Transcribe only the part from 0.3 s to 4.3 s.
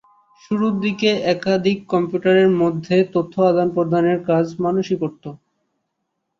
শুরুর দিকে একাধিক কম্পিউটারের মধ্যে তথ্য আদানপ্রদানের